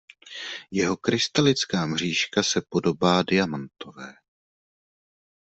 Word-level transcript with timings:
Jeho 0.71 0.97
krystalická 0.97 1.85
mřížka 1.85 2.43
se 2.43 2.61
podobá 2.69 3.23
diamantové. 3.23 4.13